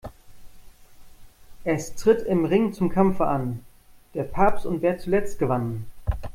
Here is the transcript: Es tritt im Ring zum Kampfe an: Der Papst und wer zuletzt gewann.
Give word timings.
Es 1.63 1.93
tritt 1.93 2.23
im 2.23 2.45
Ring 2.45 2.73
zum 2.73 2.89
Kampfe 2.89 3.27
an: 3.27 3.59
Der 4.15 4.23
Papst 4.23 4.65
und 4.65 4.81
wer 4.81 4.97
zuletzt 4.97 5.37
gewann. 5.37 5.85